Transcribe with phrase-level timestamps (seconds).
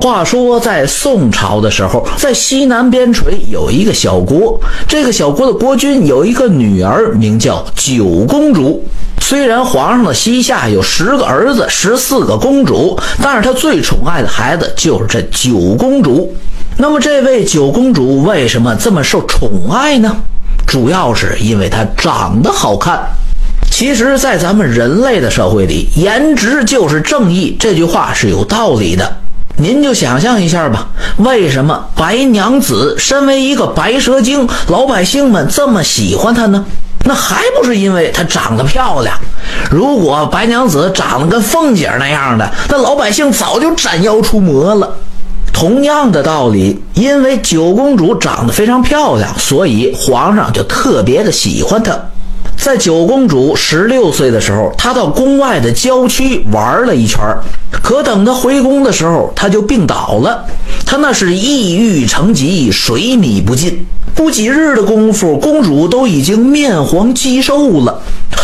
[0.00, 4.58] 话说，在宋朝的时候，在西南边陲有一个小国，
[4.88, 8.82] 这个小国的国君有一个女儿，名叫九公主。
[9.20, 16.34] 虽然皇上的膝下有十个儿子、十四个公主，但是他最宠爱的孩子就是这九公主。
[16.78, 20.16] 那么，这位九公主为什么这么受宠爱呢？
[20.66, 22.98] 主要是因为她长得好看。
[23.70, 29.16] 其实，在咱们人类的社会里，“颜值就是正义”这句话是有道理的。
[29.60, 30.88] 您就想象一下吧，
[31.18, 36.64] 为什么白娘子身为一个白蛇精，老百姓们这么喜欢她呢？
[37.04, 39.14] 那还不是因为她长得漂亮？
[39.70, 44.96] 如果白娘子长得跟凤姐那样的，那老百姓早就斩妖除魔了。
[45.52, 51.94] 同样的道理，因为九公主长得非常漂亮，所以皇上就特别的喜欢她。
[52.62, 57.18] 在九公主十六岁的时候，她到宫外的郊区玩了一圈
[57.82, 60.44] 可等她回宫的时候，她就病倒了。
[60.84, 63.86] 她那是抑郁成疾，水米不进。
[64.14, 68.02] 不几日的功夫，公主都已经面黄肌瘦了。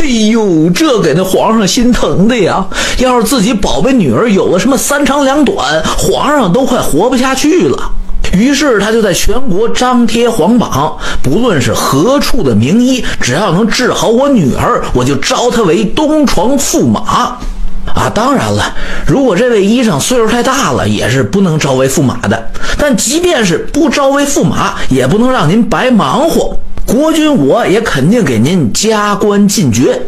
[0.00, 2.66] 哎呦，这给那皇上心疼的呀！
[2.98, 7.90] 要是自己宝贝女儿有了什么三长两短，皇上都快活不下去了。
[8.32, 17.36] 于是他就在全国张贴皇榜，不论是何处的名医，只要能治好我女儿，我就招他为东床驸马。
[17.94, 18.74] 啊，当然了，
[19.06, 22.50] 如果这位医生岁数太大了，也是不能招为驸马的。
[22.76, 26.56] 但即便是不招为驸马，也不能让您白忙活。
[26.84, 30.00] 国君我也肯定给您加官进爵。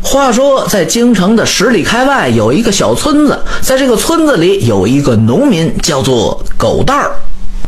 [0.00, 7.10] 话说，在京城的十里开外有一个小村子，在这个村子里有一个农民，叫做狗蛋儿。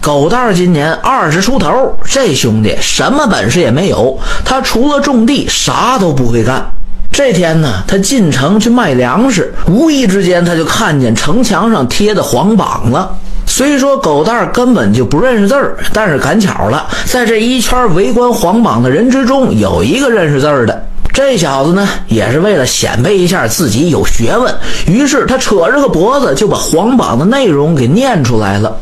[0.00, 6.64] 狗蛋儿今年二十出头，这兄弟什么本事也没有，他除了种地啥都不会干。
[7.10, 13.14] 这天呢，他进城去卖粮食，无意之间他就看见城墙上贴的黄榜了。
[13.44, 20.86] 虽说狗蛋儿根本就不认识字儿，但是赶巧了，在这一圈围观黄榜的人之中，有一个认识字儿的。
[21.12, 24.54] 这小子呢，也是为了显摆一下自己有学问，
[24.86, 28.76] 于是他扯着个脖子就把黄榜的内容给念出来了。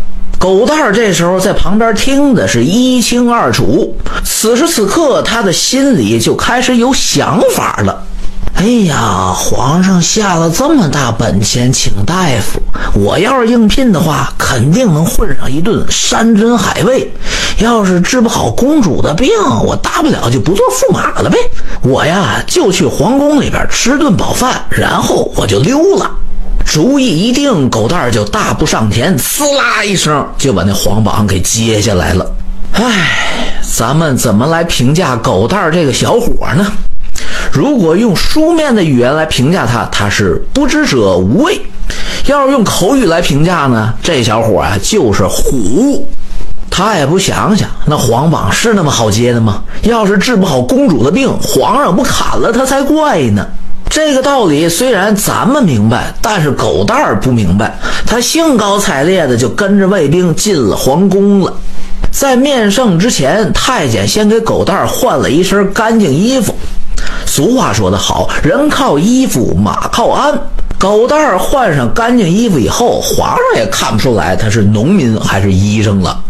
[0.47, 3.93] 狗蛋儿这时候在旁边听的是一清二楚。
[4.25, 8.05] 此时此刻，他的心里就开始有想法了。
[8.55, 12.63] 哎呀，皇上下了这么大本钱请大夫，
[12.95, 17.13] 我要是应聘的话，肯定能混上一顿山珍海味。
[17.59, 19.29] 要是治不好公主的病，
[19.65, 21.37] 我大不了就不做驸马了呗。
[21.83, 26.09] 我呀，就去皇宫里边吃顿饱饭，然后我就溜了。
[26.67, 32.31] 主意一定，狗蛋儿就大步上前，呲啦一声就把那黄榜给揭下来了。
[32.73, 36.71] 唉，咱们怎么来评价狗蛋儿这个小伙呢？
[37.51, 41.55] 如果用书面的语言来评价他，他是不知者无畏；
[42.27, 46.07] 要是用口语来评价呢，这小伙啊就是虎。
[46.69, 49.63] 他也不想想，那黄榜是那么好揭的吗？
[49.83, 53.47] 要是治不好公主的病，皇上不砍了他才怪呢。
[53.89, 57.79] 这个道理虽然咱们明白，但是狗蛋儿不明白。
[58.07, 61.53] 他兴高采烈的就跟着卫兵进了皇宫了。
[62.11, 66.55] 在面圣之前，太监先给狗蛋儿换了一身干净衣服。
[67.25, 70.39] 俗话说得好，人靠衣服，马靠鞍。
[70.79, 76.23] 狗蛋儿换上干净衣服以后，皇上也看不出来他是农民还是医生了。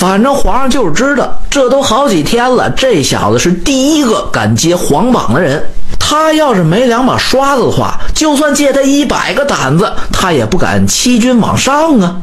[0.00, 5.62] 反正皇上就是知道，这都好几天了，这小子是第一个敢揭皇榜的人。
[5.98, 12.16] 他要是没两把刷子的话，就算借他一百个胆子，他也不敢欺君往上啊。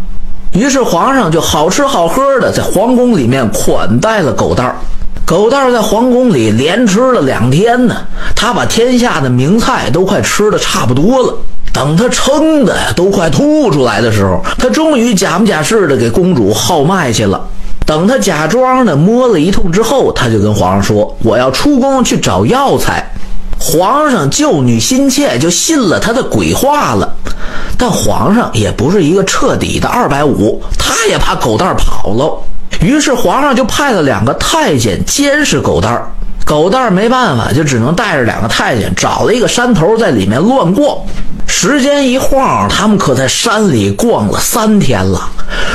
[0.53, 4.75] 于是皇上就好吃好喝的在皇宫里面款待了狗蛋儿。
[5.23, 7.97] 狗蛋儿在皇宫里连吃了两天呢，
[8.35, 11.35] 他把天下的名菜都快吃的差不多了。
[11.71, 17.39] 等他撑的都快吐出来的时候，他终于假模假式的给公主号脉去了。
[17.87, 23.03] 等他假装的摸了一通之后，他就跟皇上说：“我要出宫去找药材。”
[23.57, 27.15] 皇上救女心切，就信了他的鬼话了。
[27.77, 32.37] 但皇上也不是一个彻底的二百五，他也怕狗蛋儿跑了。
[32.81, 36.05] 于是皇上就派了两个太监监视狗蛋儿。
[36.45, 40.97] 狗蛋儿没办法，就只能带着两个太监找了一个山头，在里面乱逛。
[41.47, 45.29] 时间一晃，他们可在山里逛了三天了。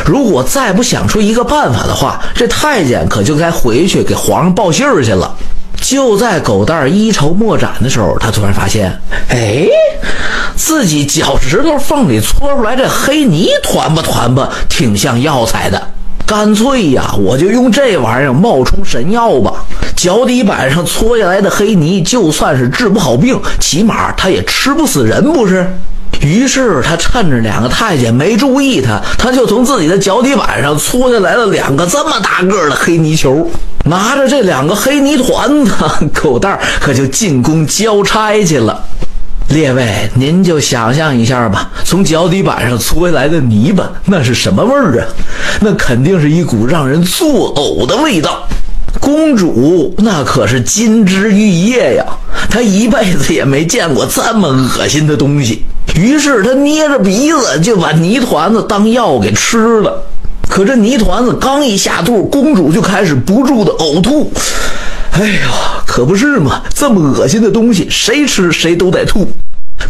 [0.04, 5.34] 如果再不想出一个办法的话，这太监可就该回去给皇上报信儿去了。
[5.80, 8.96] 就在狗蛋儿一筹莫展的时候，他突然发现，
[9.28, 9.66] 哎，
[10.54, 15.82] 自己脚趾头缝里搓出来这黑泥团吧团吧，挺像药材的。
[16.26, 19.52] 干脆呀，我就用这玩意儿冒充神药吧。
[19.96, 25.66] 脚底板上搓下来的黑泥，就算是治不好病，起码他也吃不死人，不是？
[26.20, 33.48] 于是他趁着两个太监没注意他，他就从自己的脚底板上搓下来了两个这么大个的黑泥球，
[33.84, 35.72] 拿着这两个黑泥团子，
[36.22, 38.84] 狗蛋可就进宫交差去了。
[39.48, 45.06] 列位，您就想象一下吧，从脚底板上搓下来的泥巴，那是什么味儿啊？
[45.60, 48.46] 那肯定是一股让人作呕的味道。
[48.98, 52.04] 公主那可是金枝玉叶呀，
[52.48, 55.64] 她一辈子也没见过这么恶心的东西。
[55.94, 60.02] 于是她捏着鼻子就把泥团子当药给吃了。
[60.48, 64.30] 可这泥团子刚一下肚，公主就开始不住的呕吐。
[65.12, 66.62] 哎呀，可不是嘛！
[66.74, 69.30] 这么恶心的东西，谁吃谁都得吐。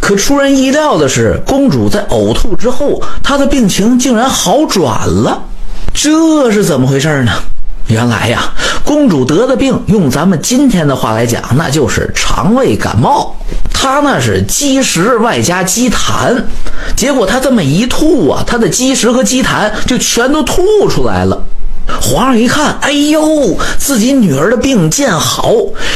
[0.00, 5.44] 可出人意料的是，公主在呕吐之后，她的病情竟然好转了。
[5.94, 7.32] 这是怎么回事呢？
[7.86, 8.52] 原来呀，
[8.84, 13.36] 公主得的病，用咱们今天的话来讲，那就是肠胃感冒。
[13.72, 16.34] 她那是积食外加积痰，
[16.96, 21.44] 结果她这么一吐啊，她的积食和积痰就全都吐出来了。
[22.00, 25.52] 皇上一看，哎呦，自己女儿的病见好，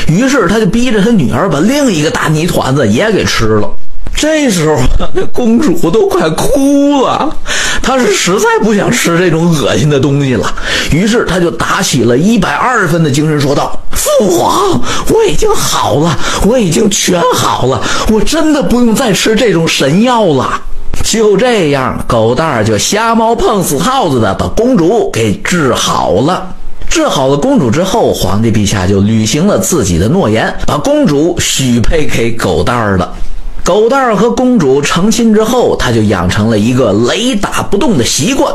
[0.09, 3.69] 于是他就逼着他女儿把另一个大泥团子也给吃了。
[4.15, 4.81] 这时候，
[5.13, 7.37] 那公主都快哭了，
[7.83, 10.55] 她是实在不想吃这种恶心的东西了。
[10.91, 20.63] 于是，她就打起了一百二十分的精神，说道：“父皇，我已经好了，我已经全好了，我真的不用再吃这种神药了。”
[21.07, 26.53] 就这样，狗蛋儿就瞎猫碰死耗子的把公主给治好了。
[26.91, 33.15] 治好了公主之后，皇帝陛下就履行了自己的诺言，把公主许配给狗蛋儿了。
[33.63, 38.53] 狗蛋儿和公主成亲之后，他就养成了一个雷打不动的习惯，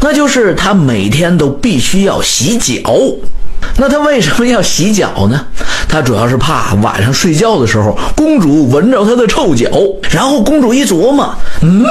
[0.00, 2.92] 那就是他每天都必须要洗脚。
[3.78, 5.46] 那他为什么要洗脚呢？
[5.88, 9.68] 他主要是怕晚上睡觉的时候，公主闻着他的臭脚，
[10.10, 11.84] 然后公主一琢磨，嗯，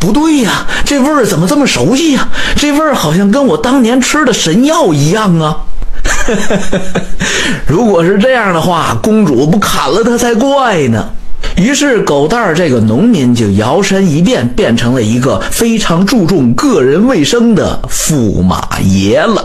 [0.00, 2.28] 不对呀，这味儿怎么这么熟悉呀？
[2.56, 5.56] 这味儿好像跟我当年吃的神药一样啊！
[7.66, 11.10] 如果是这样的话，公主不砍了他才怪呢。
[11.56, 19.44] 于是，狗蛋儿这个农民就摇身一变，变成了一个非常注重个人卫生的驸马爷了。